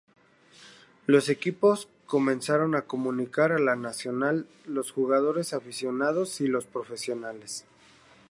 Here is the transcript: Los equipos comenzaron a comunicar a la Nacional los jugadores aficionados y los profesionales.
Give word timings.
Los 1.05 1.29
equipos 1.29 1.87
comenzaron 2.07 2.73
a 2.73 2.81
comunicar 2.87 3.51
a 3.51 3.59
la 3.59 3.75
Nacional 3.75 4.47
los 4.65 4.89
jugadores 4.91 5.53
aficionados 5.53 6.41
y 6.41 6.47
los 6.47 6.65
profesionales. 6.65 7.65